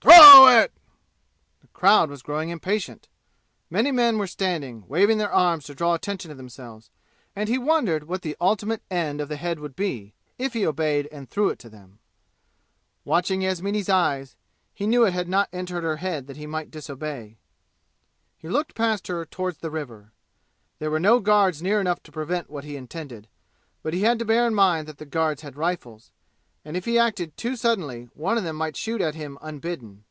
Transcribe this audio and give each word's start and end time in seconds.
Throw 0.00 0.46
it!" 0.62 0.72
The 1.60 1.66
crowd 1.84 2.08
was 2.10 2.22
growing 2.22 2.48
impatient. 2.50 3.08
Many 3.70 3.90
men 3.92 4.16
were 4.18 4.26
standing, 4.28 4.84
waving 4.88 5.18
their 5.18 5.32
arms 5.32 5.64
to 5.64 5.74
draw 5.74 5.94
attention 5.94 6.28
to 6.30 6.34
themselves, 6.36 6.90
and 7.36 7.48
he 7.48 7.56
wondered 7.58 8.04
what 8.04 8.22
the 8.22 8.36
ultimate 8.40 8.82
end 8.92 9.20
of 9.20 9.28
the 9.28 9.36
head 9.36 9.58
would 9.60 9.74
be, 9.76 10.14
if 10.38 10.52
he 10.54 10.64
obeyed 10.66 11.08
and 11.12 11.28
threw 11.28 11.50
it 11.50 11.58
to 11.60 11.68
them. 11.68 11.98
Watching 13.04 13.42
Yasmini's 13.42 13.88
eyes, 13.88 14.36
he 14.74 14.86
knew 14.86 15.04
it 15.04 15.12
had 15.12 15.28
not 15.28 15.48
entered 15.52 15.82
her 15.84 15.96
head 15.96 16.26
that 16.28 16.36
he 16.36 16.46
might 16.46 16.70
disobey. 16.70 17.36
He 18.36 18.48
looked 18.48 18.74
past 18.76 19.06
her 19.08 19.24
toward 19.24 19.56
the 19.56 19.70
river. 19.70 20.12
There 20.78 20.90
were 20.92 21.00
no 21.00 21.18
guards 21.20 21.62
near 21.62 21.80
enough 21.80 22.02
to 22.04 22.12
prevent 22.12 22.48
what 22.50 22.64
he 22.64 22.76
intended; 22.76 23.28
but 23.82 23.92
he 23.94 24.02
had 24.02 24.18
to 24.20 24.24
bear 24.24 24.46
in 24.46 24.54
mind 24.54 24.86
that 24.88 24.98
the 24.98 25.06
guards 25.06 25.42
had 25.42 25.56
rifles, 25.56 26.12
and 26.64 26.76
if 26.76 26.84
he 26.84 26.98
acted 26.98 27.34
too 27.36 27.54
suddenly 27.56 28.08
one 28.14 28.36
of 28.36 28.42
them 28.44 28.56
might 28.56 28.76
shoot 28.76 29.00
at 29.00 29.14
him 29.14 29.38
unbidden. 29.40 30.04